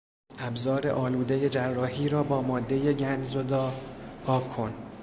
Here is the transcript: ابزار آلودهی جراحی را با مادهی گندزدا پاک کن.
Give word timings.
ابزار 0.39 0.87
آلودهی 0.87 1.49
جراحی 1.49 2.09
را 2.09 2.23
با 2.23 2.41
مادهی 2.41 2.93
گندزدا 2.93 3.73
پاک 4.25 4.49
کن. 4.49 4.73